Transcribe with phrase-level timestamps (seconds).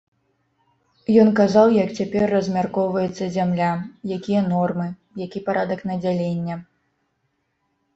[1.23, 3.71] Ён казаў, як цяпер размяркоўваецца зямля,
[4.19, 4.87] якія нормы,
[5.27, 6.55] які парадак надзялення.